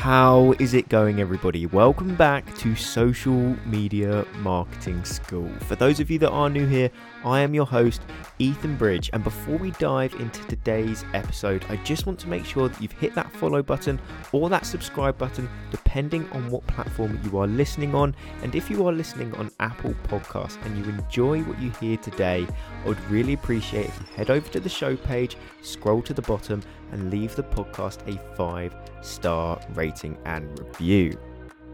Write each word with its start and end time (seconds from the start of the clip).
How 0.00 0.54
is 0.58 0.72
it 0.72 0.88
going, 0.88 1.20
everybody? 1.20 1.66
Welcome 1.66 2.14
back 2.14 2.56
to 2.56 2.74
Social 2.74 3.54
Media 3.66 4.26
Marketing 4.38 5.04
School. 5.04 5.50
For 5.66 5.74
those 5.74 6.00
of 6.00 6.10
you 6.10 6.18
that 6.20 6.30
are 6.30 6.48
new 6.48 6.66
here, 6.66 6.90
I 7.22 7.40
am 7.40 7.52
your 7.52 7.66
host, 7.66 8.00
Ethan 8.38 8.76
Bridge. 8.78 9.10
And 9.12 9.22
before 9.22 9.58
we 9.58 9.72
dive 9.72 10.14
into 10.14 10.42
today's 10.46 11.04
episode, 11.12 11.66
I 11.68 11.76
just 11.84 12.06
want 12.06 12.18
to 12.20 12.28
make 12.28 12.46
sure 12.46 12.70
that 12.70 12.80
you've 12.80 12.92
hit 12.92 13.14
that 13.14 13.30
follow 13.30 13.62
button 13.62 14.00
or 14.32 14.48
that 14.48 14.66
subscribe 14.66 15.16
button, 15.18 15.48
depending 15.70 16.28
on 16.30 16.50
what 16.50 16.66
platform 16.66 17.20
you 17.24 17.38
are 17.38 17.46
listening 17.46 17.94
on. 17.94 18.14
And 18.42 18.54
if 18.54 18.70
you 18.70 18.86
are 18.86 18.92
listening 18.92 19.34
on 19.34 19.50
Apple 19.60 19.94
Podcasts 20.04 20.62
and 20.64 20.78
you 20.78 20.84
enjoy 20.92 21.42
what 21.42 21.58
you 21.60 21.70
hear 21.80 21.96
today, 21.96 22.46
I 22.84 22.88
would 22.88 23.00
really 23.10 23.32
appreciate 23.34 23.86
if 23.86 24.00
you 24.00 24.06
head 24.16 24.30
over 24.30 24.48
to 24.50 24.60
the 24.60 24.68
show 24.68 24.96
page, 24.96 25.36
scroll 25.62 26.02
to 26.02 26.14
the 26.14 26.22
bottom, 26.22 26.62
and 26.92 27.10
leave 27.10 27.36
the 27.36 27.42
podcast 27.42 28.06
a 28.08 28.18
five 28.36 28.74
star 29.00 29.60
rating 29.74 30.16
and 30.24 30.58
review. 30.58 31.18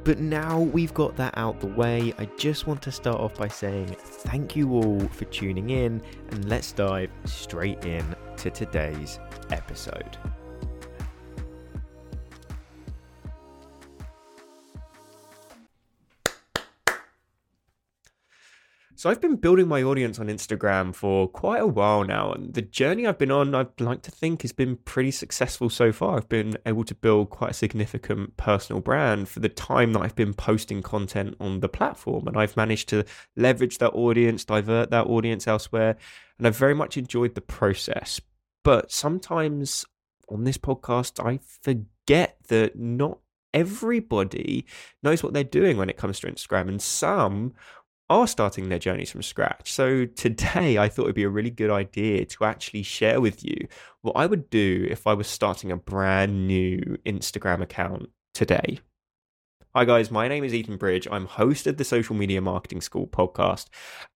But 0.04 0.20
now 0.20 0.60
we've 0.60 0.94
got 0.94 1.16
that 1.16 1.36
out 1.36 1.58
the 1.58 1.66
way, 1.66 2.14
I 2.16 2.26
just 2.36 2.68
want 2.68 2.80
to 2.82 2.92
start 2.92 3.18
off 3.18 3.34
by 3.34 3.48
saying 3.48 3.96
thank 3.98 4.54
you 4.54 4.72
all 4.74 5.00
for 5.08 5.24
tuning 5.24 5.70
in 5.70 6.00
and 6.30 6.48
let's 6.48 6.70
dive 6.70 7.10
straight 7.24 7.84
in 7.84 8.14
to 8.36 8.50
today's 8.50 9.18
episode. 9.50 10.16
So 19.06 19.10
I've 19.10 19.20
been 19.20 19.36
building 19.36 19.68
my 19.68 19.84
audience 19.84 20.18
on 20.18 20.26
Instagram 20.26 20.92
for 20.92 21.28
quite 21.28 21.62
a 21.62 21.66
while 21.68 22.02
now, 22.02 22.32
and 22.32 22.52
the 22.52 22.60
journey 22.60 23.06
I've 23.06 23.18
been 23.18 23.30
on, 23.30 23.54
I'd 23.54 23.80
like 23.80 24.02
to 24.02 24.10
think, 24.10 24.42
has 24.42 24.50
been 24.50 24.78
pretty 24.78 25.12
successful 25.12 25.70
so 25.70 25.92
far. 25.92 26.16
I've 26.16 26.28
been 26.28 26.56
able 26.66 26.82
to 26.82 26.94
build 26.96 27.30
quite 27.30 27.52
a 27.52 27.54
significant 27.54 28.36
personal 28.36 28.82
brand 28.82 29.28
for 29.28 29.38
the 29.38 29.48
time 29.48 29.92
that 29.92 30.00
I've 30.00 30.16
been 30.16 30.34
posting 30.34 30.82
content 30.82 31.36
on 31.38 31.60
the 31.60 31.68
platform, 31.68 32.26
and 32.26 32.36
I've 32.36 32.56
managed 32.56 32.88
to 32.88 33.04
leverage 33.36 33.78
that 33.78 33.92
audience, 33.92 34.44
divert 34.44 34.90
that 34.90 35.06
audience 35.06 35.46
elsewhere, 35.46 35.96
and 36.36 36.44
I've 36.48 36.56
very 36.56 36.74
much 36.74 36.96
enjoyed 36.96 37.36
the 37.36 37.40
process. 37.40 38.20
But 38.64 38.90
sometimes 38.90 39.84
on 40.28 40.42
this 40.42 40.58
podcast, 40.58 41.24
I 41.24 41.38
forget 41.62 42.38
that 42.48 42.76
not 42.76 43.20
everybody 43.54 44.66
knows 45.04 45.22
what 45.22 45.32
they're 45.32 45.44
doing 45.44 45.76
when 45.76 45.90
it 45.90 45.96
comes 45.96 46.18
to 46.18 46.26
Instagram, 46.26 46.66
and 46.66 46.82
some 46.82 47.52
are 48.08 48.26
starting 48.26 48.68
their 48.68 48.78
journeys 48.78 49.10
from 49.10 49.22
scratch. 49.22 49.72
So 49.72 50.06
today 50.06 50.78
I 50.78 50.88
thought 50.88 51.04
it'd 51.04 51.14
be 51.14 51.24
a 51.24 51.28
really 51.28 51.50
good 51.50 51.70
idea 51.70 52.24
to 52.24 52.44
actually 52.44 52.82
share 52.82 53.20
with 53.20 53.44
you 53.44 53.56
what 54.02 54.16
I 54.16 54.26
would 54.26 54.48
do 54.50 54.86
if 54.88 55.06
I 55.06 55.14
was 55.14 55.26
starting 55.26 55.72
a 55.72 55.76
brand 55.76 56.46
new 56.46 56.98
Instagram 57.04 57.62
account 57.62 58.10
today. 58.34 58.78
Hi 59.74 59.84
guys, 59.84 60.10
my 60.10 60.26
name 60.26 60.42
is 60.42 60.54
Ethan 60.54 60.78
Bridge. 60.78 61.06
I'm 61.10 61.26
host 61.26 61.66
of 61.66 61.76
the 61.76 61.84
Social 61.84 62.16
Media 62.16 62.40
Marketing 62.40 62.80
School 62.80 63.06
podcast, 63.06 63.66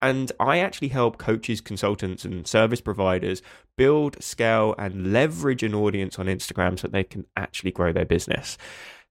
and 0.01 0.33
I 0.41 0.57
actually 0.59 0.89
help 0.89 1.19
coaches, 1.19 1.61
consultants, 1.61 2.25
and 2.25 2.47
service 2.47 2.81
providers 2.81 3.43
build, 3.77 4.23
scale, 4.23 4.75
and 4.79 5.13
leverage 5.13 5.63
an 5.63 5.75
audience 5.75 6.19
on 6.19 6.29
Instagram 6.29 6.79
so 6.79 6.89
they 6.89 7.05
can 7.05 7.27
actually 7.37 7.73
grow 7.73 7.93
their 7.93 8.07
business. 8.07 8.57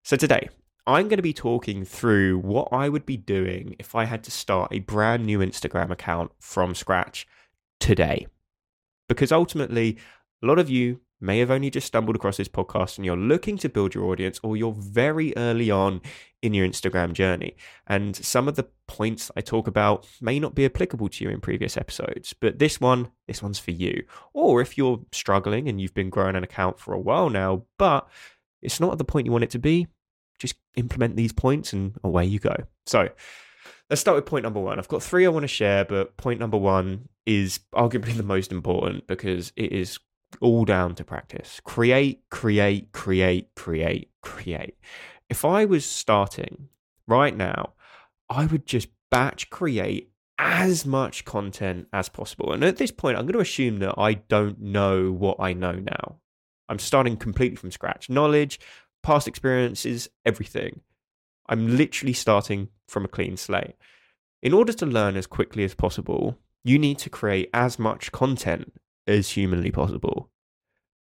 So 0.04 0.16
today, 0.16 0.50
I'm 0.90 1.08
going 1.08 1.18
to 1.18 1.24
be 1.24 1.34
talking 1.34 1.86
through 1.86 2.40
what 2.40 2.70
I 2.72 2.90
would 2.90 3.06
be 3.06 3.16
doing 3.16 3.76
if 3.78 3.94
I 3.94 4.06
had 4.06 4.24
to 4.24 4.32
start 4.32 4.74
a 4.74 4.80
brand 4.80 5.24
new 5.24 5.38
Instagram 5.38 5.92
account 5.92 6.32
from 6.40 6.74
scratch 6.74 7.28
today. 7.80 8.26
Because 9.08 9.32
ultimately, 9.32 10.00
a 10.42 10.48
lot 10.48 10.58
of 10.58 10.68
you 10.68 11.00
may 11.22 11.38
have 11.38 11.52
only 11.52 11.70
just 11.70 11.86
stumbled 11.86 12.16
across 12.16 12.38
this 12.38 12.48
podcast 12.48 12.98
and 12.98 13.06
you're 13.06 13.16
looking 13.16 13.56
to 13.60 13.70
build 13.70 13.94
your 13.94 14.06
audience 14.06 14.40
or 14.42 14.58
you're 14.58 14.74
very 14.74 15.32
early 15.38 15.70
on 15.70 16.02
in 16.42 16.56
your 16.56 16.68
Instagram 16.68 17.14
journey. 17.14 17.56
And 17.86 18.16
some 18.16 18.48
of 18.48 18.56
the 18.56 18.68
points 18.88 19.30
I 19.38 19.42
talk 19.42 19.68
about 19.68 20.08
may 20.20 20.40
not 20.40 20.56
be 20.56 20.66
applicable 20.66 21.10
to 21.10 21.24
you 21.24 21.30
in 21.30 21.40
previous 21.40 21.78
episodes, 21.78 22.34
but 22.34 22.58
this 22.58 22.82
one, 22.82 23.12
this 23.28 23.44
one's 23.44 23.60
for 23.60 23.72
you. 23.72 24.06
Or 24.34 24.60
if 24.60 24.76
you're 24.76 25.02
struggling 25.12 25.70
and 25.70 25.80
you've 25.80 25.94
been 25.94 26.10
growing 26.10 26.36
an 26.36 26.44
account 26.44 26.80
for 26.80 26.96
a 26.96 27.00
while 27.00 27.30
now, 27.30 27.66
but 27.78 28.10
it's 28.64 28.80
not 28.80 28.94
at 28.94 28.98
the 28.98 29.04
point 29.04 29.28
you 29.28 29.32
want 29.32 29.44
it 29.44 29.52
to 29.52 29.60
be, 29.60 29.86
implement 30.76 31.16
these 31.16 31.34
points 31.34 31.74
and 31.74 31.96
away 32.04 32.26
you 32.26 32.40
go. 32.40 32.56
So 32.86 33.10
let's 33.90 34.02
start 34.02 34.16
with 34.16 34.26
point 34.26 34.44
number 34.44 34.60
one. 34.60 34.80
I've 34.80 34.88
got 34.88 35.04
three 35.04 35.26
I 35.26 35.30
want 35.30 35.44
to 35.44 35.48
share, 35.48 35.86
but 35.86 36.18
point 36.18 36.40
number 36.40 36.58
one 36.58 37.10
is 37.26 37.60
arguably 37.74 38.14
the 38.18 38.24
most 38.24 38.52
important 38.52 39.08
because 39.08 39.52
it 39.56 39.72
is 39.72 40.00
all 40.42 40.66
down 40.66 40.96
to 40.96 41.04
practice. 41.04 41.60
Create, 41.64 42.24
create, 42.30 42.92
create, 42.92 43.54
create, 43.56 44.10
create. 44.22 44.76
If 45.30 45.46
I 45.46 45.66
was 45.66 45.86
starting 45.86 46.70
right 47.08 47.36
now, 47.36 47.74
I 48.30 48.46
would 48.46 48.66
just 48.66 48.90
batch 49.10 49.50
create 49.50 50.12
as 50.38 50.86
much 50.86 51.26
content 51.26 51.88
as 51.92 52.10
possible. 52.10 52.54
And 52.54 52.64
at 52.64 52.78
this 52.78 52.92
point, 52.92 53.18
I'm 53.18 53.26
going 53.26 53.34
to 53.34 53.40
assume 53.40 53.80
that 53.80 53.96
I 53.98 54.14
don't 54.14 54.60
know 54.62 55.12
what 55.12 55.38
I 55.40 55.54
know 55.54 55.74
now. 55.74 56.20
I'm 56.70 56.80
starting 56.80 57.18
completely 57.18 57.58
from 57.58 57.72
scratch. 57.72 58.10
Knowledge, 58.10 58.60
past 59.02 59.28
experiences, 59.28 60.10
everything. 60.26 60.82
I'm 61.48 61.78
literally 61.78 62.14
starting 62.14 62.70
from 62.88 63.06
a 63.06 63.10
clean 63.10 63.38
slate. 63.38 63.76
In 64.42 64.54
order 64.54 64.74
to 64.74 64.86
learn 64.86 65.18
as 65.18 65.28
quickly 65.28 65.64
as 65.64 65.74
possible, 65.74 66.38
you 66.64 66.78
need 66.80 66.98
to 67.00 67.10
create 67.10 67.50
as 67.54 67.80
much 67.80 68.12
content 68.12 68.74
as 69.08 69.32
humanly 69.32 69.72
possible. 69.72 70.30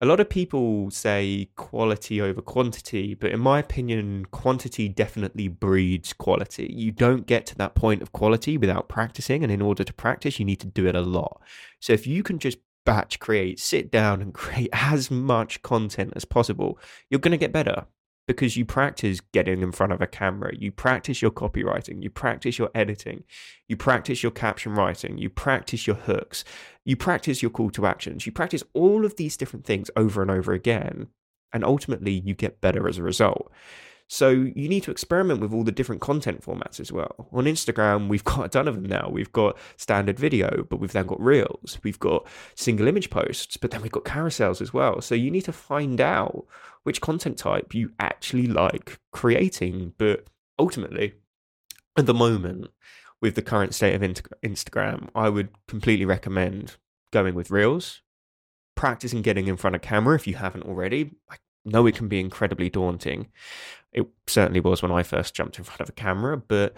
A 0.00 0.06
lot 0.06 0.19
of 0.19 0.28
people 0.28 0.91
say 0.91 1.50
quality 1.54 2.20
over 2.20 2.42
quantity, 2.42 3.14
but 3.14 3.30
in 3.30 3.38
my 3.38 3.60
opinion, 3.60 4.24
quantity 4.32 4.88
definitely 4.88 5.47
breeds 5.47 6.12
quality. 6.12 6.72
You 6.74 6.91
don't 6.91 7.24
get 7.24 7.47
to 7.47 7.54
that 7.59 7.76
point 7.76 8.03
of 8.03 8.10
quality 8.10 8.59
without 8.59 8.88
practicing, 8.88 9.44
and 9.44 9.53
in 9.53 9.62
order 9.62 9.84
to 9.84 9.92
practice, 9.92 10.41
you 10.41 10.44
need 10.44 10.59
to 10.59 10.66
do 10.66 10.88
it 10.88 10.97
a 10.97 11.00
lot. 11.00 11.41
So 11.78 11.92
if 11.92 12.04
you 12.04 12.24
can 12.24 12.41
just 12.41 12.59
batch 12.84 13.19
create, 13.19 13.60
sit 13.60 13.91
down 13.91 14.20
and 14.20 14.34
create 14.34 14.70
as 14.72 15.10
much 15.10 15.62
content 15.62 16.12
as 16.16 16.25
possible, 16.25 16.78
you're 17.10 17.20
going 17.20 17.32
to 17.32 17.38
get 17.38 17.53
better 17.53 17.87
because 18.26 18.56
you 18.56 18.65
practice 18.65 19.20
getting 19.32 19.62
in 19.62 19.72
front 19.72 19.93
of 19.93 20.00
a 20.00 20.06
camera, 20.06 20.53
you 20.56 20.70
practice 20.70 21.21
your 21.21 21.31
copywriting, 21.31 22.03
you 22.03 22.10
practice 22.10 22.59
your 22.59 22.71
editing, 22.75 23.25
you 23.69 23.76
practice 23.76 24.22
your 24.22 24.32
caption 24.32 24.75
writing, 24.75 25.19
you 25.19 25.28
practice 25.28 25.87
your 25.87 25.97
hooks, 25.97 26.44
you 26.84 26.97
practice 26.97 27.42
your 27.42 27.50
call 27.50 27.71
to 27.71 27.87
actions, 27.87 28.25
you 28.25 28.32
practice 28.32 28.62
all 28.75 29.04
of 29.04 29.16
these 29.16 29.37
different 29.37 29.65
things 29.65 29.91
over 29.97 30.22
and 30.22 30.31
over 30.31 30.53
again. 30.53 31.09
And 31.53 31.65
ultimately, 31.65 32.12
you 32.12 32.34
get 32.34 32.60
better 32.62 32.88
as 32.88 32.97
a 32.97 33.03
result. 33.03 33.53
So 34.08 34.28
you 34.30 34.68
need 34.68 34.82
to 34.84 34.90
experiment 34.90 35.40
with 35.40 35.52
all 35.52 35.64
the 35.64 35.72
different 35.72 36.00
content 36.00 36.42
formats 36.42 36.80
as 36.80 36.92
well. 36.92 37.28
On 37.32 37.44
Instagram, 37.44 38.08
we've 38.08 38.24
got 38.32 38.44
a 38.44 38.48
ton 38.48 38.68
of 38.68 38.74
them 38.74 38.84
now. 38.84 39.08
We've 39.10 39.32
got 39.32 39.56
standard 39.76 40.18
video, 40.18 40.66
but 40.68 40.78
we've 40.78 40.92
then 40.92 41.06
got 41.06 41.20
reels. 41.20 41.78
We've 41.82 41.98
got 41.98 42.26
single 42.54 42.88
image 42.88 43.10
posts, 43.10 43.56
but 43.56 43.70
then 43.70 43.82
we've 43.82 43.92
got 43.92 44.04
carousels 44.04 44.60
as 44.60 44.72
well. 44.72 45.00
So 45.00 45.14
you 45.14 45.30
need 45.30 45.44
to 45.46 45.52
find 45.52 46.00
out 46.00 46.46
which 46.82 47.00
content 47.00 47.38
type 47.38 47.74
you 47.74 47.92
actually 47.98 48.46
like 48.46 48.98
creating. 49.12 49.94
But 49.98 50.26
ultimately, 50.58 51.14
at 51.96 52.06
the 52.06 52.14
moment, 52.14 52.68
with 53.20 53.34
the 53.36 53.42
current 53.42 53.74
state 53.74 53.94
of 53.94 54.02
Instagram, 54.42 55.08
I 55.14 55.28
would 55.28 55.50
completely 55.68 56.04
recommend 56.04 56.76
going 57.12 57.34
with 57.34 57.50
reels, 57.50 58.02
practicing 58.74 59.22
getting 59.22 59.46
in 59.46 59.56
front 59.56 59.76
of 59.76 59.82
camera 59.82 60.16
if 60.16 60.26
you 60.26 60.34
haven't 60.34 60.64
already. 60.64 61.12
I 61.30 61.36
know 61.64 61.86
it 61.86 61.94
can 61.94 62.08
be 62.08 62.18
incredibly 62.18 62.68
daunting. 62.68 63.28
It 63.92 64.06
certainly 64.26 64.60
was 64.60 64.82
when 64.82 64.92
I 64.92 65.03
first 65.03 65.34
jumped 65.34 65.58
in 65.58 65.64
front 65.64 65.80
of 65.80 65.88
a 65.88 65.92
camera, 65.92 66.36
but 66.36 66.75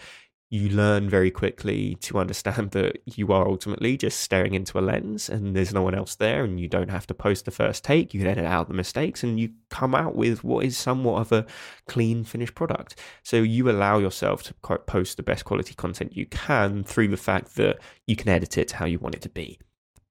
you 0.50 0.69
learn 0.69 1.10
very 1.10 1.32
quickly 1.32 1.96
to 1.96 2.19
understand 2.19 2.70
that 2.72 3.02
you 3.06 3.32
are 3.32 3.46
ultimately 3.46 3.96
just 3.96 4.20
staring 4.20 4.55
into 4.55 4.78
a 4.78 4.81
lens 4.81 5.28
and 5.28 5.56
there's 5.56 5.75
no 5.75 5.82
one 5.82 5.94
else 5.94 6.14
there 6.14 6.44
and 6.44 6.61
you 6.61 6.69
don't 6.69 6.90
have 6.90 7.06
to 7.06 7.14
post 7.14 7.44
the 7.44 7.50
first 7.50 7.82
take 7.82 8.14
you 8.14 8.20
can 8.20 8.28
edit 8.28 8.44
out 8.44 8.69
the 8.69 8.75
mistakes 8.75 9.25
and 9.25 9.40
you 9.40 9.50
come 9.70 9.94
out 9.94 10.14
with 10.14 10.44
what 10.44 10.64
is 10.64 10.76
somewhat 10.76 11.20
of 11.20 11.32
a 11.32 11.46
clean 11.88 12.22
finished 12.22 12.55
product. 12.55 12.96
So 13.25 13.38
you 13.38 13.69
allow 13.69 13.99
yourself 13.99 14.43
to 14.44 14.55
post 14.55 15.16
the 15.16 15.22
best 15.22 15.44
quality 15.44 15.75
content 15.75 16.16
you 16.16 16.26
can 16.26 16.84
through 16.84 17.08
the 17.08 17.16
fact 17.16 17.56
that 17.56 17.81
you 18.06 18.14
can 18.14 18.28
edit 18.28 18.56
it 18.56 18.72
how 18.72 18.84
you 18.84 18.99
want 18.99 19.16
it 19.16 19.22
to 19.22 19.28
be. 19.28 19.58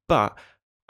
But 0.08 0.38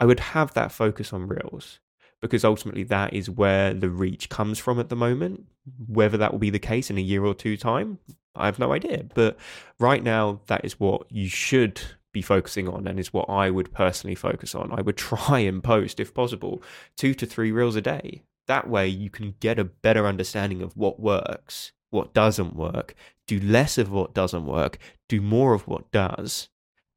i 0.00 0.04
would 0.04 0.18
have 0.18 0.52
that 0.54 0.72
focus 0.72 1.12
on 1.12 1.28
reels 1.28 1.78
because 2.24 2.42
ultimately 2.42 2.84
that 2.84 3.12
is 3.12 3.28
where 3.28 3.74
the 3.74 3.90
reach 3.90 4.30
comes 4.30 4.58
from 4.58 4.80
at 4.80 4.88
the 4.88 4.96
moment. 4.96 5.44
Whether 5.86 6.16
that 6.16 6.32
will 6.32 6.38
be 6.38 6.48
the 6.48 6.58
case 6.58 6.88
in 6.88 6.96
a 6.96 7.02
year 7.02 7.22
or 7.22 7.34
two 7.34 7.58
time, 7.58 7.98
I 8.34 8.46
have 8.46 8.58
no 8.58 8.72
idea. 8.72 9.04
But 9.14 9.36
right 9.78 10.02
now, 10.02 10.40
that 10.46 10.64
is 10.64 10.80
what 10.80 11.02
you 11.12 11.28
should 11.28 11.82
be 12.12 12.22
focusing 12.22 12.66
on 12.66 12.86
and 12.86 12.98
is 12.98 13.12
what 13.12 13.28
I 13.28 13.50
would 13.50 13.74
personally 13.74 14.14
focus 14.14 14.54
on. 14.54 14.72
I 14.72 14.80
would 14.80 14.96
try 15.12 15.40
and 15.40 15.62
post, 15.62 16.00
if 16.00 16.14
possible, 16.14 16.62
two 16.96 17.12
to 17.12 17.26
three 17.26 17.52
reels 17.52 17.76
a 17.76 17.82
day. 17.82 18.22
That 18.46 18.70
way, 18.70 18.88
you 18.88 19.10
can 19.10 19.34
get 19.40 19.58
a 19.58 19.64
better 19.64 20.06
understanding 20.06 20.62
of 20.62 20.74
what 20.78 20.98
works, 20.98 21.72
what 21.90 22.14
doesn't 22.14 22.56
work, 22.56 22.94
do 23.26 23.38
less 23.38 23.76
of 23.76 23.92
what 23.92 24.14
doesn't 24.14 24.46
work, 24.46 24.78
do 25.10 25.20
more 25.20 25.52
of 25.52 25.68
what 25.68 25.90
does, 25.90 26.48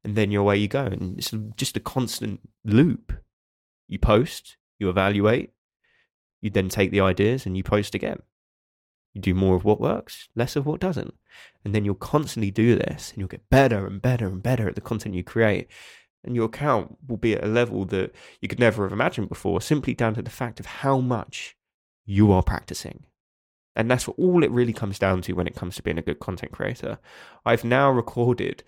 and 0.02 0.16
then 0.16 0.30
your 0.30 0.44
way 0.44 0.56
you 0.56 0.68
go. 0.68 0.86
And 0.86 1.18
it's 1.18 1.34
just 1.58 1.76
a 1.76 1.80
constant 1.80 2.40
loop. 2.64 3.12
You 3.88 3.98
post, 3.98 4.56
you 4.78 4.88
evaluate, 4.88 5.50
you 6.40 6.50
then 6.50 6.68
take 6.68 6.90
the 6.90 7.00
ideas 7.00 7.46
and 7.46 7.56
you 7.56 7.62
post 7.62 7.94
again. 7.94 8.20
You 9.14 9.20
do 9.20 9.34
more 9.34 9.56
of 9.56 9.64
what 9.64 9.80
works, 9.80 10.28
less 10.34 10.54
of 10.54 10.66
what 10.66 10.80
doesn't. 10.80 11.14
And 11.64 11.74
then 11.74 11.84
you'll 11.84 11.94
constantly 11.94 12.50
do 12.50 12.76
this 12.76 13.10
and 13.10 13.18
you'll 13.18 13.28
get 13.28 13.50
better 13.50 13.86
and 13.86 14.00
better 14.00 14.26
and 14.26 14.42
better 14.42 14.68
at 14.68 14.74
the 14.74 14.80
content 14.80 15.14
you 15.14 15.24
create. 15.24 15.68
And 16.24 16.34
your 16.34 16.46
account 16.46 16.98
will 17.06 17.16
be 17.16 17.34
at 17.34 17.44
a 17.44 17.48
level 17.48 17.84
that 17.86 18.14
you 18.40 18.48
could 18.48 18.58
never 18.58 18.84
have 18.84 18.92
imagined 18.92 19.28
before, 19.28 19.60
simply 19.60 19.94
down 19.94 20.14
to 20.14 20.22
the 20.22 20.30
fact 20.30 20.60
of 20.60 20.66
how 20.66 20.98
much 20.98 21.56
you 22.04 22.32
are 22.32 22.42
practicing. 22.42 23.04
And 23.74 23.90
that's 23.90 24.08
all 24.08 24.42
it 24.42 24.50
really 24.50 24.72
comes 24.72 24.98
down 24.98 25.22
to 25.22 25.34
when 25.34 25.46
it 25.46 25.54
comes 25.54 25.76
to 25.76 25.82
being 25.82 25.98
a 25.98 26.02
good 26.02 26.18
content 26.18 26.52
creator. 26.52 26.98
I've 27.46 27.64
now 27.64 27.90
recorded, 27.90 28.64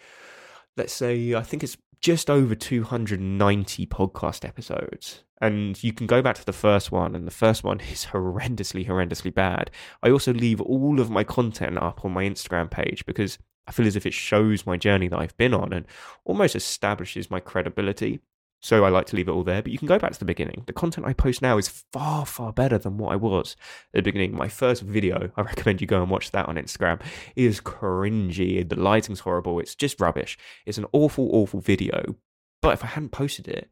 let's 0.80 0.94
say, 0.94 1.34
I 1.34 1.42
think 1.42 1.62
it's 1.62 1.76
just 2.00 2.30
over 2.30 2.54
290 2.54 3.86
podcast 3.88 4.48
episodes. 4.48 5.24
And 5.42 5.82
you 5.84 5.92
can 5.92 6.06
go 6.06 6.22
back 6.22 6.36
to 6.36 6.46
the 6.46 6.54
first 6.54 6.90
one, 6.90 7.14
and 7.14 7.26
the 7.26 7.30
first 7.30 7.62
one 7.62 7.80
is 7.92 8.06
horrendously, 8.06 8.88
horrendously 8.88 9.32
bad. 9.32 9.70
I 10.02 10.10
also 10.10 10.32
leave 10.32 10.58
all 10.62 10.98
of 10.98 11.10
my 11.10 11.22
content 11.22 11.76
up 11.76 12.02
on 12.02 12.12
my 12.12 12.24
Instagram 12.24 12.70
page 12.70 13.04
because 13.04 13.38
I 13.66 13.72
feel 13.72 13.86
as 13.86 13.94
if 13.94 14.06
it 14.06 14.14
shows 14.14 14.64
my 14.64 14.78
journey 14.78 15.08
that 15.08 15.18
I've 15.18 15.36
been 15.36 15.52
on 15.52 15.74
and 15.74 15.84
almost 16.24 16.56
establishes 16.56 17.30
my 17.30 17.40
credibility. 17.40 18.20
So 18.62 18.84
I 18.84 18.90
like 18.90 19.06
to 19.06 19.16
leave 19.16 19.28
it 19.28 19.32
all 19.32 19.42
there, 19.42 19.62
but 19.62 19.72
you 19.72 19.78
can 19.78 19.88
go 19.88 19.98
back 19.98 20.12
to 20.12 20.18
the 20.18 20.26
beginning. 20.26 20.64
The 20.66 20.74
content 20.74 21.06
I 21.06 21.14
post 21.14 21.40
now 21.40 21.56
is 21.56 21.68
far, 21.68 22.26
far 22.26 22.52
better 22.52 22.76
than 22.76 22.98
what 22.98 23.12
I 23.12 23.16
was 23.16 23.56
at 23.94 23.98
the 23.98 24.02
beginning. 24.02 24.36
My 24.36 24.48
first 24.48 24.82
video, 24.82 25.30
I 25.36 25.42
recommend 25.42 25.80
you 25.80 25.86
go 25.86 26.02
and 26.02 26.10
watch 26.10 26.30
that 26.32 26.46
on 26.46 26.56
Instagram, 26.56 27.00
is 27.36 27.60
cringy. 27.60 28.68
The 28.68 28.76
lighting's 28.76 29.20
horrible. 29.20 29.60
It's 29.60 29.74
just 29.74 30.00
rubbish. 30.00 30.36
It's 30.66 30.78
an 30.78 30.86
awful, 30.92 31.30
awful 31.32 31.60
video. 31.60 32.16
But 32.60 32.74
if 32.74 32.84
I 32.84 32.88
hadn't 32.88 33.12
posted 33.12 33.48
it, 33.48 33.70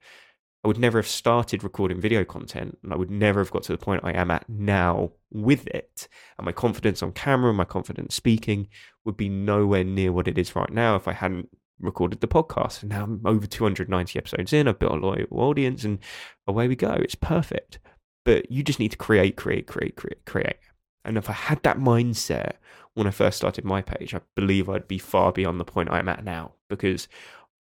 I 0.65 0.69
would 0.69 0.79
never 0.79 0.99
have 0.99 1.07
started 1.07 1.63
recording 1.63 2.01
video 2.01 2.25
content 2.25 2.79
and 2.83 2.93
I 2.93 2.97
would 2.97 3.11
never 3.11 3.41
have 3.41 3.53
got 3.53 3.63
to 3.65 3.73
the 3.73 3.79
point 3.79 4.03
I 4.05 4.13
am 4.13 4.31
at 4.31 4.49
now 4.49 5.13
with 5.31 5.67
it. 5.69 6.09
And 6.37 6.47
my 6.47 6.53
confidence 6.53 7.03
on 7.03 7.13
camera, 7.13 7.53
my 7.55 7.65
confidence 7.65 8.15
speaking 8.15 8.69
would 9.05 9.17
be 9.17 9.29
nowhere 9.29 9.85
near 9.85 10.13
what 10.13 10.27
it 10.27 10.37
is 10.37 10.57
right 10.57 10.71
now 10.71 10.97
if 10.97 11.07
I 11.07 11.13
hadn't 11.13 11.51
recorded 11.81 12.21
the 12.21 12.29
podcast. 12.29 12.83
And 12.83 12.91
now 12.91 13.05
I'm 13.05 13.21
over 13.25 13.47
290 13.47 14.19
episodes 14.19 14.53
in. 14.53 14.69
I've 14.69 14.79
built 14.79 14.93
a 14.93 14.97
loyal 14.97 15.27
audience, 15.31 15.85
and 15.85 15.99
away 16.47 16.69
we 16.69 16.77
go. 16.77 16.93
It's 16.93 17.15
perfect. 17.15 17.79
But 18.25 18.51
you 18.51 18.63
just 18.63 18.79
need 18.79 18.91
to 18.91 18.97
create, 18.97 19.37
create, 19.37 19.67
create, 19.67 19.97
create, 19.97 20.25
create. 20.25 20.57
And 21.05 21.17
if 21.17 21.31
I 21.31 21.33
had 21.33 21.63
that 21.63 21.79
mindset 21.79 22.55
when 22.95 23.07
I 23.07 23.11
first 23.11 23.39
started 23.39 23.65
my 23.65 23.81
page, 23.81 24.15
I 24.15 24.21
believe 24.35 24.69
I'd 24.69 24.89
be 24.89 24.99
far 24.99 25.33
beyond 25.33 25.59
the 25.59 25.65
point 25.65 25.91
I'm 25.91 26.09
at 26.09 26.25
now. 26.25 26.53
Because 26.69 27.09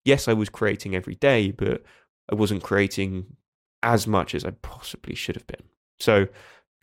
yes, 0.04 0.28
I 0.28 0.32
was 0.32 0.48
creating 0.48 0.94
every 0.94 1.14
day, 1.14 1.50
but 1.50 1.82
I 2.30 2.34
wasn't 2.34 2.62
creating 2.62 3.36
as 3.82 4.06
much 4.06 4.34
as 4.34 4.44
I 4.44 4.50
possibly 4.50 5.14
should 5.14 5.36
have 5.36 5.46
been. 5.46 5.62
So 6.00 6.26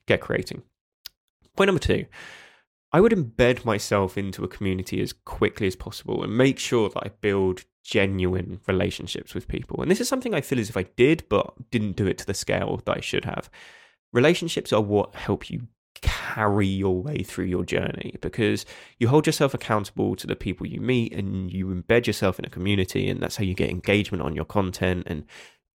get 0.08 0.22
creating. 0.22 0.64
Point 1.56 1.68
number 1.68 1.80
two 1.80 2.06
I 2.96 3.02
would 3.02 3.12
embed 3.12 3.66
myself 3.66 4.18
into 4.18 4.46
a 4.46 4.48
community 4.48 5.02
as 5.02 5.12
quickly 5.12 5.68
as 5.68 5.76
possible 5.76 6.24
and 6.24 6.38
make 6.38 6.58
sure 6.58 6.88
that 6.88 7.04
I 7.04 7.10
build 7.20 7.66
genuine 7.84 8.62
relationships 8.68 9.36
with 9.36 9.50
people. 9.50 9.82
And 9.82 9.92
this 9.92 10.00
is 10.00 10.08
something 10.08 10.34
I 10.34 10.40
feel 10.40 10.62
as 10.62 10.70
if 10.70 10.78
I 10.78 10.84
did, 10.96 11.26
but 11.28 11.72
didn't 11.72 11.98
do 11.98 12.08
it 12.08 12.18
to 12.20 12.26
the 12.26 12.34
scale 12.34 12.82
that 12.86 12.98
I 12.98 13.02
should 13.02 13.26
have. 13.26 13.50
Relationships 14.14 14.72
are 14.72 14.80
what 14.80 15.14
help 15.14 15.50
you 15.50 15.68
carry 15.96 16.68
your 16.68 17.04
way 17.04 17.18
through 17.18 17.48
your 17.48 17.66
journey 17.66 18.16
because 18.22 18.66
you 18.98 19.10
hold 19.10 19.26
yourself 19.26 19.54
accountable 19.54 20.16
to 20.16 20.26
the 20.26 20.34
people 20.34 20.66
you 20.66 20.80
meet 20.80 21.12
and 21.12 21.52
you 21.52 21.68
embed 21.68 22.08
yourself 22.08 22.40
in 22.40 22.46
a 22.46 22.50
community 22.50 23.10
and 23.10 23.22
that's 23.22 23.36
how 23.36 23.44
you 23.44 23.54
get 23.56 23.70
engagement 23.70 24.24
on 24.24 24.38
your 24.38 24.46
content 24.46 25.04
and 25.06 25.26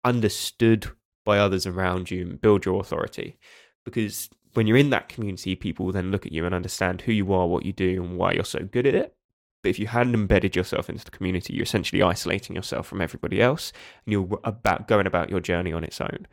understood 0.06 0.90
by 1.26 1.38
others 1.38 1.66
around 1.66 2.10
you 2.10 2.22
and 2.22 2.40
build 2.40 2.64
your 2.64 2.80
authority 2.80 3.36
because 3.84 4.30
when 4.54 4.66
you're 4.66 4.76
in 4.76 4.90
that 4.90 5.08
community, 5.08 5.54
people 5.56 5.86
will 5.86 5.92
then 5.92 6.10
look 6.10 6.26
at 6.26 6.32
you 6.32 6.44
and 6.44 6.54
understand 6.54 7.02
who 7.02 7.12
you 7.12 7.32
are, 7.32 7.46
what 7.46 7.64
you 7.64 7.72
do, 7.72 8.02
and 8.02 8.16
why 8.16 8.32
you're 8.32 8.44
so 8.44 8.60
good 8.60 8.86
at 8.86 8.94
it. 8.94 9.14
But 9.62 9.68
if 9.70 9.78
you 9.78 9.88
hadn't 9.88 10.14
embedded 10.14 10.56
yourself 10.56 10.88
into 10.88 11.04
the 11.04 11.10
community, 11.10 11.52
you're 11.52 11.64
essentially 11.64 12.02
isolating 12.02 12.56
yourself 12.56 12.86
from 12.86 13.02
everybody 13.02 13.42
else, 13.42 13.72
and 14.06 14.12
you're 14.12 14.40
about 14.42 14.88
going 14.88 15.06
about 15.06 15.28
your 15.28 15.40
journey 15.40 15.72
on 15.72 15.84
its 15.84 16.00
own. 16.00 16.26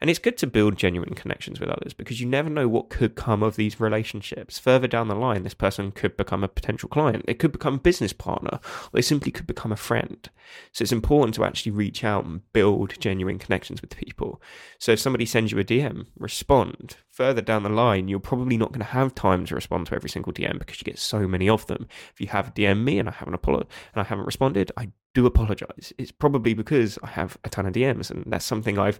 And 0.00 0.10
it's 0.10 0.18
good 0.18 0.36
to 0.38 0.46
build 0.46 0.76
genuine 0.76 1.14
connections 1.14 1.60
with 1.60 1.70
others 1.70 1.94
because 1.94 2.20
you 2.20 2.26
never 2.26 2.50
know 2.50 2.68
what 2.68 2.90
could 2.90 3.14
come 3.14 3.42
of 3.42 3.56
these 3.56 3.80
relationships. 3.80 4.58
Further 4.58 4.86
down 4.86 5.08
the 5.08 5.14
line, 5.14 5.44
this 5.44 5.54
person 5.54 5.92
could 5.92 6.16
become 6.18 6.44
a 6.44 6.48
potential 6.48 6.90
client. 6.90 7.24
It 7.26 7.38
could 7.38 7.52
become 7.52 7.74
a 7.74 7.78
business 7.78 8.12
partner, 8.12 8.58
or 8.62 8.90
they 8.92 9.02
simply 9.02 9.32
could 9.32 9.46
become 9.46 9.72
a 9.72 9.76
friend. 9.76 10.28
So 10.72 10.82
it's 10.82 10.92
important 10.92 11.34
to 11.36 11.44
actually 11.44 11.72
reach 11.72 12.04
out 12.04 12.26
and 12.26 12.42
build 12.52 13.00
genuine 13.00 13.38
connections 13.38 13.80
with 13.80 13.96
people. 13.96 14.42
So 14.78 14.92
if 14.92 15.00
somebody 15.00 15.24
sends 15.24 15.52
you 15.52 15.58
a 15.58 15.64
DM, 15.64 16.06
respond. 16.18 16.96
Further 17.14 17.42
down 17.42 17.62
the 17.62 17.68
line, 17.68 18.08
you're 18.08 18.18
probably 18.18 18.56
not 18.56 18.72
going 18.72 18.80
to 18.80 18.86
have 18.86 19.14
time 19.14 19.46
to 19.46 19.54
respond 19.54 19.86
to 19.86 19.94
every 19.94 20.10
single 20.10 20.32
DM 20.32 20.58
because 20.58 20.80
you 20.80 20.84
get 20.84 20.98
so 20.98 21.28
many 21.28 21.48
of 21.48 21.64
them. 21.68 21.86
If 22.12 22.20
you 22.20 22.26
have 22.26 22.54
DM 22.54 22.82
me 22.82 22.98
and 22.98 23.08
I 23.08 23.12
haven't 23.12 23.34
apologized 23.34 23.70
and 23.94 24.00
I 24.00 24.04
haven't 24.04 24.26
responded, 24.26 24.72
I 24.76 24.90
do 25.14 25.24
apologize. 25.24 25.92
It's 25.96 26.10
probably 26.10 26.54
because 26.54 26.98
I 27.04 27.06
have 27.06 27.38
a 27.44 27.48
ton 27.48 27.66
of 27.66 27.72
DMs, 27.72 28.10
and 28.10 28.24
that's 28.26 28.44
something 28.44 28.80
I've 28.80 28.98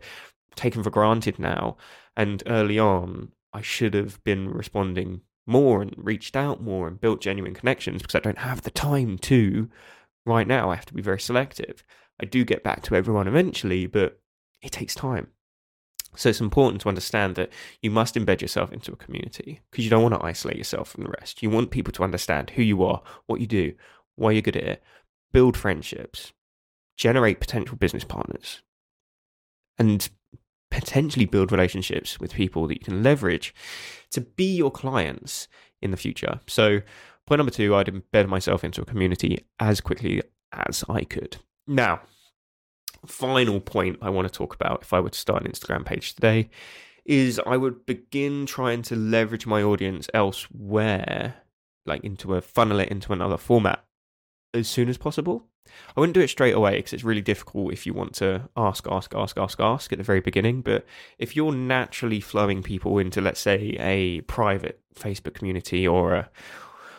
taken 0.55 0.85
for 0.85 0.91
granted 0.91 1.41
now. 1.41 1.77
And 2.17 2.41
early 2.47 2.79
on, 2.79 3.33
I 3.53 3.63
should 3.63 3.95
have 3.95 4.23
been 4.23 4.49
responding 4.49 5.23
more 5.45 5.83
and 5.83 5.93
reached 5.97 6.37
out 6.37 6.63
more 6.63 6.87
and 6.87 7.01
built 7.01 7.21
genuine 7.21 7.55
connections 7.55 8.01
because 8.01 8.15
I 8.15 8.21
don't 8.21 8.39
have 8.39 8.63
the 8.63 8.71
time 8.71 9.19
to 9.19 9.69
right 10.25 10.47
now. 10.47 10.71
I 10.71 10.77
have 10.77 10.87
to 10.87 10.95
be 10.95 11.03
very 11.03 11.21
selective. 11.21 11.83
I 12.21 12.27
do 12.27 12.45
get 12.45 12.63
back 12.63 12.85
to 12.85 12.95
everyone 12.95 13.27
eventually, 13.27 13.87
but 13.87 14.21
it 14.63 14.71
takes 14.71 14.95
time. 14.95 15.33
So 16.17 16.29
it's 16.29 16.41
important 16.41 16.81
to 16.83 16.89
understand 16.89 17.35
that 17.37 17.51
you 17.83 17.91
must 17.91 18.15
embed 18.15 18.41
yourself 18.41 18.73
into 18.73 18.93
a 18.93 18.97
community 18.97 19.61
because 19.71 19.85
you 19.85 19.91
don't 19.91 20.03
want 20.03 20.15
to 20.15 20.25
isolate 20.25 20.57
yourself 20.57 20.89
from 20.89 21.05
the 21.05 21.15
rest. 21.19 21.43
You 21.43 21.51
want 21.51 21.71
people 21.71 21.93
to 21.93 22.05
understand 22.05 22.51
who 22.51 22.63
you 22.63 22.83
are, 22.85 23.03
what 23.27 23.41
you 23.41 23.47
do, 23.47 23.75
why 24.17 24.33
you're 24.33 24.43
good 24.43 24.57
at 24.57 24.65
it, 24.65 24.83
build 25.33 25.57
friendships, 25.57 26.33
generate 26.97 27.41
potential 27.41 27.77
business 27.77 28.05
partners, 28.05 28.63
and 29.79 30.09
potentially 30.71 31.27
build 31.27 31.53
relationships 31.53 32.19
with 32.19 32.35
people 32.35 32.67
that 32.67 32.75
you 32.75 32.85
can 32.85 33.03
leverage 33.03 33.55
to 34.11 34.21
be 34.21 34.57
your 34.57 34.71
clients 34.71 35.49
in 35.83 35.91
the 35.91 35.97
future. 35.97 36.41
So, 36.47 36.81
point 37.27 37.39
number 37.39 37.53
two, 37.53 37.75
I'd 37.75 37.87
embed 37.87 38.29
myself 38.29 38.65
into 38.65 38.83
a 38.83 38.85
community 38.85 39.45
as 39.59 39.81
quickly 39.81 40.23
as 40.53 40.85
I 40.89 41.05
could. 41.05 41.37
Now, 41.67 42.03
final 43.07 43.61
point 43.61 43.99
I 44.03 44.11
want 44.11 44.27
to 44.27 44.33
talk 44.33 44.55
about 44.55 44.83
if 44.83 44.93
I 44.93 45.01
were 45.01 45.11
to 45.11 45.19
start 45.19 45.45
an 45.45 45.51
Instagram 45.51 45.85
page 45.85 46.15
today 46.15 46.51
is 47.05 47.41
I 47.47 47.57
would 47.57 47.85
begin 47.87 48.47
trying 48.47 48.83
to 48.83 48.97
leverage 48.97 49.47
my 49.47 49.63
audience 49.63 50.09
elsewhere, 50.15 51.35
like 51.85 52.03
into 52.03 52.35
a 52.35 52.41
funnel 52.41 52.81
it 52.81 52.89
into 52.89 53.13
another 53.13 53.37
format 53.37 53.85
as 54.55 54.69
soon 54.69 54.89
as 54.89 54.97
possible. 54.97 55.47
I 55.97 56.01
wouldn't 56.01 56.15
do 56.15 56.21
it 56.21 56.29
straight 56.29 56.55
away 56.55 56.77
because 56.77 56.93
it's 56.93 57.05
really 57.05 57.23
difficult 57.23 57.73
if 57.73 57.87
you 57.87 57.95
want 57.95 58.15
to 58.17 58.49
ask, 58.57 58.87
ask, 58.91 59.15
ask, 59.15 59.39
ask, 59.39 59.61
ask 59.61 59.93
at 59.93 59.99
the 59.99 60.05
very 60.05 60.21
beginning. 60.21 60.61
But 60.61 60.85
if 61.19 61.35
you're 61.35 61.55
naturally 61.55 62.21
flowing 62.21 62.63
people 62.63 62.99
into, 62.99 63.21
let's 63.21 63.41
say, 63.41 63.77
a 63.81 64.21
private 64.23 64.81
Facebook 64.95 65.35
community 65.35 65.87
or 65.87 66.15
a 66.15 66.31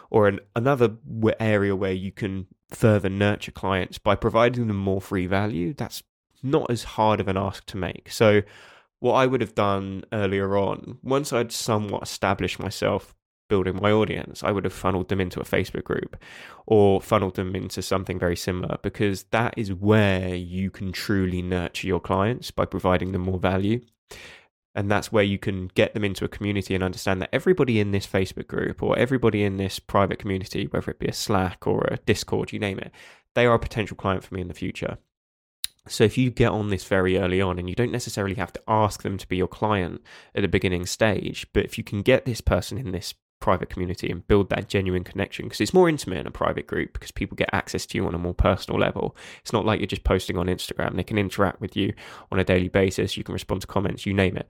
or 0.10 0.28
an, 0.28 0.40
another 0.56 0.96
area 1.40 1.76
where 1.76 1.92
you 1.92 2.12
can 2.12 2.48
further 2.70 3.10
nurture 3.10 3.52
clients 3.52 3.98
by 3.98 4.16
providing 4.16 4.68
them 4.68 4.78
more 4.78 5.02
free 5.02 5.28
value, 5.28 5.74
that's 5.74 6.04
not 6.44 6.70
as 6.70 6.84
hard 6.84 7.20
of 7.20 7.28
an 7.28 7.38
ask 7.38 7.66
to 7.68 7.78
make. 7.78 8.12
So, 8.12 8.42
what 9.00 9.14
I 9.14 9.26
would 9.26 9.42
have 9.42 9.56
done 9.56 10.04
earlier 10.14 10.58
on, 10.58 10.98
once 11.04 11.34
I'd 11.34 11.52
somewhat 11.52 12.04
established 12.04 12.60
myself 12.60 13.14
building 13.50 13.80
my 13.82 13.92
audience, 13.92 14.44
I 14.44 14.52
would 14.52 14.64
have 14.64 14.74
funneled 14.74 15.10
them 15.10 15.22
into 15.22 15.40
a 15.40 15.44
Facebook 15.44 15.84
group 15.84 16.18
or 16.66 17.02
funneled 17.02 17.36
them 17.36 17.56
into 17.56 17.82
something 17.82 18.18
very 18.18 18.36
similar 18.36 18.78
because 18.82 19.24
that 19.32 19.54
is 19.58 19.74
where 19.74 20.34
you 20.34 20.72
can 20.72 20.92
truly 20.92 21.42
nurture 21.42 21.88
your 21.88 22.00
clients 22.00 22.52
by 22.52 22.66
providing 22.66 23.12
them 23.12 23.22
more 23.22 23.40
value. 23.40 23.82
And 24.76 24.92
that's 24.92 25.12
where 25.12 25.24
you 25.24 25.40
can 25.40 25.72
get 25.74 25.94
them 25.94 26.04
into 26.04 26.26
a 26.26 26.30
community 26.30 26.76
and 26.76 26.84
understand 26.84 27.22
that 27.22 27.30
everybody 27.32 27.80
in 27.80 27.92
this 27.92 28.06
Facebook 28.06 28.48
group 28.48 28.84
or 28.84 28.98
everybody 28.98 29.44
in 29.44 29.56
this 29.56 29.80
private 29.80 30.20
community, 30.20 30.68
whether 30.68 30.92
it 30.92 31.00
be 31.00 31.08
a 31.08 31.14
Slack 31.14 31.66
or 31.66 31.88
a 31.90 31.98
Discord, 32.06 32.52
you 32.52 32.60
name 32.60 32.80
it, 32.80 32.92
they 33.36 33.46
are 33.46 33.56
a 33.56 33.60
potential 33.60 33.96
client 33.96 34.24
for 34.24 34.36
me 34.36 34.42
in 34.42 34.50
the 34.50 34.54
future. 34.54 34.98
So 35.88 36.04
if 36.04 36.18
you 36.18 36.30
get 36.30 36.52
on 36.52 36.70
this 36.70 36.84
very 36.84 37.18
early 37.18 37.40
on 37.42 37.60
and 37.60 37.70
you 37.70 37.76
don't 37.76 37.92
necessarily 37.92 38.36
have 38.36 38.52
to 38.54 38.62
ask 38.68 39.04
them 39.04 39.18
to 39.18 39.28
be 39.28 39.38
your 39.38 39.48
client 39.48 40.02
at 40.34 40.42
the 40.42 40.48
beginning 40.48 40.86
stage, 40.88 41.48
but 41.54 41.64
if 41.64 41.78
you 41.78 41.84
can 41.84 42.02
get 42.02 42.26
this 42.26 42.42
person 42.42 42.78
in 42.78 42.92
this 42.92 43.14
private 43.46 43.70
community 43.70 44.10
and 44.10 44.28
build 44.28 44.50
that 44.50 44.68
genuine 44.68 45.04
connection 45.04 45.46
because 45.46 45.62
it's 45.62 45.74
more 45.74 45.88
intimate 45.88 46.18
in 46.18 46.26
a 46.26 46.32
private 46.32 46.66
group 46.66 46.94
because 46.94 47.12
people 47.12 47.36
get 47.36 47.48
access 47.54 47.86
to 47.86 47.96
you 47.96 48.08
on 48.08 48.16
a 48.16 48.18
more 48.18 48.34
personal 48.34 48.80
level. 48.80 49.16
It's 49.42 49.54
not 49.54 49.66
like 49.66 49.80
you're 49.80 49.86
just 49.86 50.04
posting 50.04 50.36
on 50.36 50.48
Instagram. 50.48 50.96
They 50.96 51.04
can 51.04 51.20
interact 51.20 51.62
with 51.62 51.76
you 51.76 51.94
on 52.32 52.40
a 52.40 52.44
daily 52.44 52.70
basis. 52.70 53.16
You 53.16 53.24
can 53.24 53.34
respond 53.34 53.62
to 53.62 53.68
comments, 53.68 54.04
you 54.04 54.16
name 54.16 54.36
it. 54.36 54.50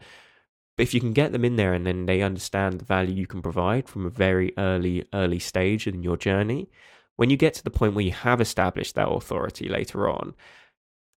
But 0.78 0.84
if 0.84 0.94
you 0.94 1.02
can 1.02 1.12
get 1.12 1.34
them 1.34 1.44
in 1.44 1.58
there 1.58 1.74
and 1.74 1.86
then 1.86 2.06
they 2.06 2.22
understand 2.22 2.80
the 2.80 2.86
value 2.86 3.14
you 3.14 3.28
can 3.28 3.42
provide 3.42 3.90
from 3.90 4.06
a 4.06 4.10
very 4.10 4.54
early, 4.58 5.04
early 5.14 5.40
stage 5.40 5.88
in 5.88 6.02
your 6.02 6.16
journey, 6.16 6.70
when 7.18 7.30
you 7.30 7.36
get 7.36 7.54
to 7.56 7.66
the 7.66 7.72
point 7.72 7.96
where 7.96 8.06
you 8.06 8.14
have 8.14 8.40
established 8.40 8.96
that 8.96 9.10
authority 9.10 9.68
later 9.68 10.08
on, 10.08 10.36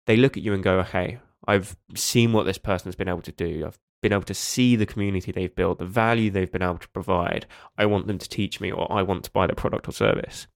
they 0.06 0.16
look 0.16 0.38
at 0.38 0.42
you 0.42 0.54
and 0.54 0.64
go, 0.64 0.78
okay, 0.78 1.18
I've 1.46 1.76
seen 1.94 2.32
what 2.32 2.46
this 2.46 2.58
person 2.58 2.88
has 2.88 2.96
been 2.96 3.08
able 3.08 3.20
to 3.20 3.32
do. 3.32 3.66
I've 3.66 3.78
been 4.02 4.12
able 4.12 4.22
to 4.22 4.34
see 4.34 4.76
the 4.76 4.86
community 4.86 5.32
they've 5.32 5.54
built, 5.54 5.78
the 5.78 5.86
value 5.86 6.30
they've 6.30 6.52
been 6.52 6.62
able 6.62 6.78
to 6.78 6.88
provide. 6.88 7.46
I 7.76 7.86
want 7.86 8.06
them 8.06 8.18
to 8.18 8.28
teach 8.28 8.60
me 8.60 8.70
or 8.70 8.90
I 8.92 9.02
want 9.02 9.24
to 9.24 9.30
buy 9.30 9.46
their 9.46 9.56
product 9.56 9.88
or 9.88 9.92
service. 9.92 10.46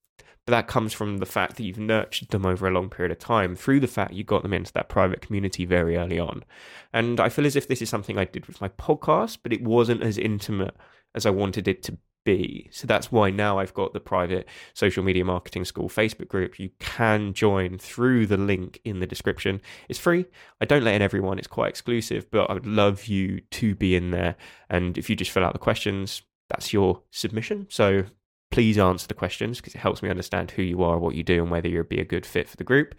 But 0.46 0.52
that 0.52 0.68
comes 0.68 0.92
from 0.92 1.18
the 1.18 1.26
fact 1.26 1.56
that 1.56 1.64
you've 1.64 1.78
nurtured 1.78 2.28
them 2.30 2.46
over 2.46 2.66
a 2.66 2.70
long 2.70 2.88
period 2.88 3.12
of 3.12 3.18
time 3.18 3.54
through 3.54 3.80
the 3.80 3.86
fact 3.86 4.14
you 4.14 4.24
got 4.24 4.42
them 4.42 4.52
into 4.52 4.72
that 4.72 4.88
private 4.88 5.20
community 5.20 5.64
very 5.64 5.96
early 5.96 6.18
on. 6.18 6.44
And 6.92 7.20
I 7.20 7.28
feel 7.28 7.46
as 7.46 7.56
if 7.56 7.68
this 7.68 7.82
is 7.82 7.90
something 7.90 8.18
I 8.18 8.24
did 8.24 8.46
with 8.46 8.60
my 8.60 8.68
podcast, 8.68 9.38
but 9.42 9.52
it 9.52 9.62
wasn't 9.62 10.02
as 10.02 10.18
intimate 10.18 10.74
as 11.14 11.26
I 11.26 11.30
wanted 11.30 11.68
it 11.68 11.82
to 11.84 11.98
be. 12.24 12.68
So 12.72 12.86
that's 12.86 13.10
why 13.10 13.30
now 13.30 13.58
I've 13.58 13.74
got 13.74 13.92
the 13.92 14.00
private 14.00 14.48
social 14.74 15.02
media 15.02 15.24
marketing 15.24 15.64
school 15.64 15.88
Facebook 15.88 16.28
group. 16.28 16.58
You 16.58 16.70
can 16.78 17.32
join 17.32 17.78
through 17.78 18.26
the 18.26 18.36
link 18.36 18.80
in 18.84 19.00
the 19.00 19.06
description. 19.06 19.60
It's 19.88 19.98
free. 19.98 20.26
I 20.60 20.64
don't 20.64 20.84
let 20.84 20.94
in 20.94 21.02
everyone, 21.02 21.38
it's 21.38 21.48
quite 21.48 21.70
exclusive, 21.70 22.30
but 22.30 22.50
I 22.50 22.54
would 22.54 22.66
love 22.66 23.06
you 23.06 23.40
to 23.52 23.74
be 23.74 23.96
in 23.96 24.10
there. 24.10 24.36
And 24.68 24.98
if 24.98 25.08
you 25.08 25.16
just 25.16 25.30
fill 25.30 25.44
out 25.44 25.52
the 25.52 25.58
questions, 25.58 26.22
that's 26.48 26.72
your 26.72 27.02
submission. 27.10 27.66
So 27.70 28.04
please 28.50 28.78
answer 28.78 29.06
the 29.06 29.14
questions 29.14 29.58
because 29.58 29.74
it 29.74 29.78
helps 29.78 30.02
me 30.02 30.10
understand 30.10 30.50
who 30.50 30.62
you 30.62 30.82
are, 30.82 30.98
what 30.98 31.14
you 31.14 31.22
do, 31.22 31.42
and 31.42 31.50
whether 31.50 31.68
you'd 31.68 31.88
be 31.88 32.00
a 32.00 32.04
good 32.04 32.26
fit 32.26 32.48
for 32.48 32.56
the 32.56 32.64
group. 32.64 32.94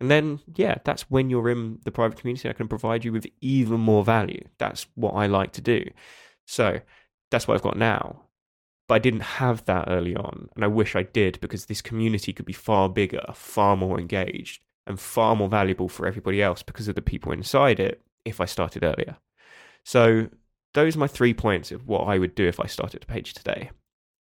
And 0.00 0.10
then, 0.10 0.40
yeah, 0.56 0.78
that's 0.84 1.10
when 1.10 1.30
you're 1.30 1.48
in 1.48 1.78
the 1.84 1.92
private 1.92 2.18
community. 2.18 2.48
I 2.48 2.54
can 2.54 2.68
provide 2.68 3.04
you 3.04 3.12
with 3.12 3.26
even 3.40 3.80
more 3.80 4.04
value. 4.04 4.44
That's 4.58 4.86
what 4.94 5.12
I 5.12 5.26
like 5.26 5.52
to 5.52 5.60
do. 5.60 5.84
So 6.44 6.80
that's 7.30 7.46
what 7.46 7.54
I've 7.54 7.62
got 7.62 7.76
now. 7.76 8.22
But 8.92 8.96
I 8.96 9.08
didn't 9.08 9.20
have 9.20 9.64
that 9.64 9.88
early 9.88 10.14
on. 10.14 10.50
And 10.54 10.62
I 10.62 10.66
wish 10.66 10.94
I 10.94 11.04
did 11.04 11.40
because 11.40 11.64
this 11.64 11.80
community 11.80 12.34
could 12.34 12.44
be 12.44 12.52
far 12.52 12.90
bigger, 12.90 13.24
far 13.32 13.74
more 13.74 13.98
engaged, 13.98 14.62
and 14.86 15.00
far 15.00 15.34
more 15.34 15.48
valuable 15.48 15.88
for 15.88 16.06
everybody 16.06 16.42
else 16.42 16.62
because 16.62 16.88
of 16.88 16.94
the 16.94 17.00
people 17.00 17.32
inside 17.32 17.80
it 17.80 18.02
if 18.26 18.38
I 18.38 18.44
started 18.44 18.84
earlier. 18.84 19.16
So 19.82 20.28
those 20.74 20.94
are 20.94 20.98
my 20.98 21.06
three 21.06 21.32
points 21.32 21.72
of 21.72 21.88
what 21.88 22.02
I 22.02 22.18
would 22.18 22.34
do 22.34 22.46
if 22.46 22.60
I 22.60 22.66
started 22.66 23.02
a 23.02 23.06
page 23.06 23.32
today. 23.32 23.70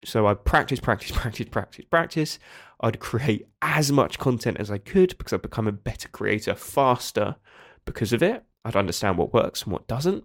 So 0.05 0.25
I'd 0.27 0.45
practice, 0.45 0.79
practice, 0.79 1.11
practice, 1.17 1.49
practice, 1.49 1.83
practice. 1.89 2.39
I'd 2.79 3.01
create 3.01 3.49
as 3.61 3.91
much 3.91 4.19
content 4.19 4.55
as 4.57 4.71
I 4.71 4.77
could 4.77 5.17
because 5.17 5.33
I'd 5.33 5.41
become 5.41 5.67
a 5.67 5.73
better 5.73 6.07
creator 6.07 6.55
faster 6.55 7.35
because 7.83 8.13
of 8.13 8.23
it. 8.23 8.45
I'd 8.63 8.77
understand 8.77 9.17
what 9.17 9.33
works 9.33 9.63
and 9.63 9.73
what 9.73 9.89
doesn't. 9.89 10.23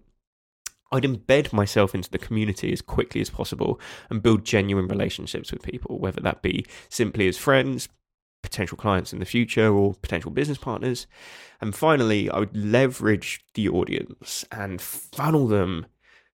I'd 0.91 1.03
embed 1.03 1.53
myself 1.53 1.93
into 1.93 2.09
the 2.09 2.17
community 2.17 2.71
as 2.71 2.81
quickly 2.81 3.21
as 3.21 3.29
possible 3.29 3.79
and 4.09 4.23
build 4.23 4.45
genuine 4.45 4.87
relationships 4.87 5.51
with 5.51 5.61
people, 5.61 5.99
whether 5.99 6.21
that 6.21 6.41
be 6.41 6.65
simply 6.89 7.27
as 7.27 7.37
friends, 7.37 7.89
potential 8.41 8.77
clients 8.77 9.11
in 9.11 9.19
the 9.19 9.25
future, 9.25 9.73
or 9.73 9.95
potential 9.95 10.31
business 10.31 10.57
partners. 10.57 11.07
And 11.59 11.75
finally, 11.75 12.29
I 12.29 12.39
would 12.39 12.55
leverage 12.55 13.41
the 13.53 13.67
audience 13.69 14.45
and 14.51 14.81
funnel 14.81 15.47
them 15.47 15.87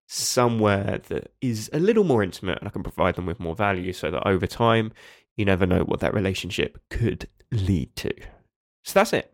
somewhere 0.05 1.00
that 1.07 1.31
is 1.41 1.69
a 1.74 1.79
little 1.79 2.03
more 2.03 2.22
intimate 2.22 2.60
and 2.60 2.67
I 2.67 2.72
can 2.72 2.83
provide 2.83 3.15
them 3.15 3.25
with 3.25 3.39
more 3.39 3.55
value 3.55 3.93
so 3.93 4.12
that 4.12 4.27
over 4.27 4.45
time, 4.45 4.91
you 5.36 5.45
never 5.45 5.65
know 5.65 5.83
what 5.83 6.01
that 6.01 6.13
relationship 6.13 6.77
could 6.89 7.27
lead 7.51 7.95
to. 7.95 8.13
So 8.83 9.00
that's 9.00 9.13
it. 9.13 9.33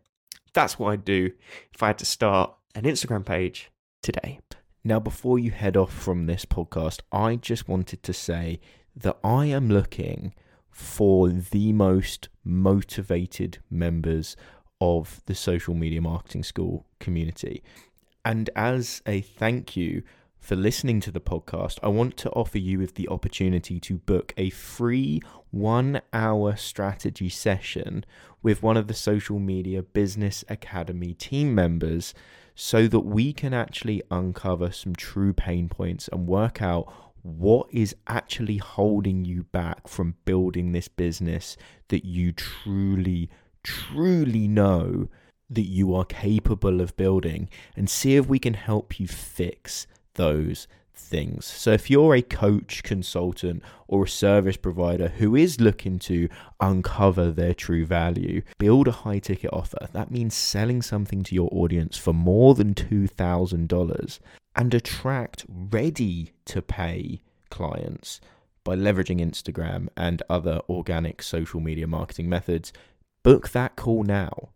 That's 0.54 0.78
what 0.78 0.92
I'd 0.92 1.04
do 1.04 1.32
if 1.74 1.82
I 1.82 1.88
had 1.88 1.98
to 1.98 2.06
start 2.06 2.54
an 2.74 2.84
Instagram 2.84 3.26
page 3.26 3.70
today. 4.02 4.40
Now, 4.82 4.98
before 4.98 5.38
you 5.38 5.50
head 5.50 5.76
off 5.76 5.92
from 5.92 6.24
this 6.24 6.46
podcast, 6.46 7.00
I 7.12 7.36
just 7.36 7.68
wanted 7.68 8.02
to 8.02 8.14
say 8.14 8.60
that 8.96 9.18
I 9.22 9.46
am 9.46 9.68
looking 9.68 10.34
for 10.70 11.28
the 11.28 11.74
most 11.74 12.30
motivated 12.44 13.58
members 13.70 14.36
of 14.80 15.20
the 15.26 15.34
social 15.34 15.74
media 15.74 16.00
marketing 16.00 16.44
school 16.44 16.86
community. 16.98 17.62
And 18.24 18.48
as 18.56 19.02
a 19.06 19.20
thank 19.20 19.76
you 19.76 20.02
for 20.40 20.56
listening 20.56 21.00
to 21.00 21.12
the 21.12 21.20
podcast, 21.20 21.78
I 21.82 21.88
want 21.88 22.16
to 22.18 22.30
offer 22.30 22.58
you 22.58 22.78
with 22.78 22.94
the 22.94 23.08
opportunity 23.08 23.78
to 23.80 23.98
book 23.98 24.32
a 24.36 24.50
free 24.50 25.20
one 25.50 26.00
hour 26.12 26.56
strategy 26.56 27.28
session 27.28 28.04
with 28.42 28.62
one 28.62 28.76
of 28.76 28.88
the 28.88 28.94
Social 28.94 29.38
Media 29.38 29.82
Business 29.82 30.42
Academy 30.48 31.12
team 31.12 31.54
members 31.54 32.14
so 32.54 32.88
that 32.88 33.00
we 33.00 33.32
can 33.32 33.54
actually 33.54 34.02
uncover 34.10 34.72
some 34.72 34.94
true 34.94 35.32
pain 35.32 35.68
points 35.68 36.08
and 36.08 36.26
work 36.26 36.62
out 36.62 36.92
what 37.22 37.66
is 37.70 37.94
actually 38.06 38.56
holding 38.56 39.24
you 39.24 39.42
back 39.44 39.86
from 39.86 40.14
building 40.24 40.72
this 40.72 40.88
business 40.88 41.56
that 41.88 42.04
you 42.04 42.32
truly, 42.32 43.28
truly 43.62 44.48
know 44.48 45.08
that 45.50 45.62
you 45.62 45.94
are 45.94 46.04
capable 46.04 46.80
of 46.80 46.96
building 46.96 47.48
and 47.76 47.90
see 47.90 48.16
if 48.16 48.26
we 48.26 48.38
can 48.38 48.54
help 48.54 48.98
you 48.98 49.06
fix 49.06 49.86
those 50.14 50.66
things. 50.94 51.44
So, 51.44 51.72
if 51.72 51.90
you're 51.90 52.14
a 52.14 52.22
coach, 52.22 52.82
consultant, 52.82 53.62
or 53.88 54.04
a 54.04 54.08
service 54.08 54.56
provider 54.56 55.08
who 55.08 55.34
is 55.34 55.60
looking 55.60 55.98
to 56.00 56.28
uncover 56.60 57.30
their 57.30 57.54
true 57.54 57.84
value, 57.86 58.42
build 58.58 58.88
a 58.88 58.92
high 58.92 59.18
ticket 59.18 59.50
offer. 59.52 59.88
That 59.92 60.10
means 60.10 60.34
selling 60.34 60.82
something 60.82 61.22
to 61.24 61.34
your 61.34 61.48
audience 61.52 61.96
for 61.96 62.12
more 62.12 62.54
than 62.54 62.74
$2,000 62.74 64.18
and 64.56 64.74
attract 64.74 65.46
ready 65.48 66.32
to 66.44 66.62
pay 66.62 67.20
clients 67.50 68.20
by 68.62 68.76
leveraging 68.76 69.20
Instagram 69.20 69.88
and 69.96 70.22
other 70.28 70.60
organic 70.68 71.22
social 71.22 71.60
media 71.60 71.86
marketing 71.86 72.28
methods. 72.28 72.72
Book 73.22 73.50
that 73.50 73.76
call 73.76 74.02
now. 74.02 74.50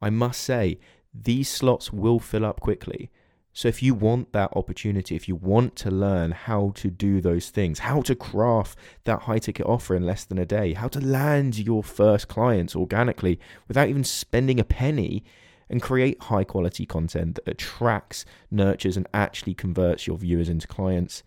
I 0.00 0.10
must 0.10 0.40
say, 0.40 0.78
these 1.14 1.48
slots 1.48 1.92
will 1.92 2.18
fill 2.18 2.44
up 2.44 2.60
quickly. 2.60 3.10
So, 3.54 3.68
if 3.68 3.82
you 3.82 3.94
want 3.94 4.32
that 4.32 4.50
opportunity, 4.56 5.14
if 5.14 5.28
you 5.28 5.36
want 5.36 5.76
to 5.76 5.90
learn 5.90 6.30
how 6.30 6.72
to 6.76 6.88
do 6.88 7.20
those 7.20 7.50
things, 7.50 7.80
how 7.80 8.00
to 8.02 8.14
craft 8.14 8.78
that 9.04 9.22
high 9.22 9.38
ticket 9.38 9.66
offer 9.66 9.94
in 9.94 10.06
less 10.06 10.24
than 10.24 10.38
a 10.38 10.46
day, 10.46 10.72
how 10.72 10.88
to 10.88 11.00
land 11.00 11.58
your 11.58 11.82
first 11.82 12.28
clients 12.28 12.74
organically 12.74 13.38
without 13.68 13.88
even 13.88 14.04
spending 14.04 14.58
a 14.58 14.64
penny, 14.64 15.22
and 15.68 15.82
create 15.82 16.22
high 16.24 16.44
quality 16.44 16.86
content 16.86 17.34
that 17.34 17.48
attracts, 17.48 18.24
nurtures, 18.50 18.96
and 18.96 19.08
actually 19.12 19.54
converts 19.54 20.06
your 20.06 20.18
viewers 20.18 20.48
into 20.48 20.66
clients, 20.66 21.22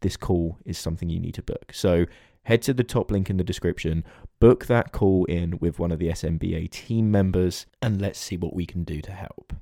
this 0.00 0.16
call 0.16 0.58
is 0.64 0.78
something 0.78 1.08
you 1.08 1.20
need 1.20 1.34
to 1.34 1.42
book. 1.42 1.72
So, 1.72 2.06
head 2.44 2.62
to 2.62 2.74
the 2.74 2.84
top 2.84 3.10
link 3.10 3.30
in 3.30 3.36
the 3.36 3.44
description, 3.44 4.04
book 4.38 4.66
that 4.66 4.92
call 4.92 5.24
in 5.26 5.58
with 5.58 5.78
one 5.78 5.90
of 5.90 5.98
the 5.98 6.08
SMBA 6.08 6.70
team 6.70 7.10
members, 7.10 7.66
and 7.80 8.00
let's 8.00 8.18
see 8.18 8.36
what 8.36 8.54
we 8.54 8.66
can 8.66 8.84
do 8.84 9.00
to 9.00 9.12
help. 9.12 9.52